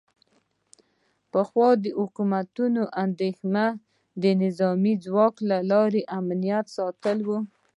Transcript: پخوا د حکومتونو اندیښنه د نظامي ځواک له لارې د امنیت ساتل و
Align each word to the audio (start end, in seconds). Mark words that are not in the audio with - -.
پخوا 1.31 1.69
د 1.83 1.85
حکومتونو 1.99 2.81
اندیښنه 3.03 3.65
د 4.23 4.25
نظامي 4.43 4.93
ځواک 5.05 5.35
له 5.49 5.57
لارې 5.71 6.01
د 6.05 6.09
امنیت 6.19 6.65
ساتل 6.77 7.17
و 7.27 7.29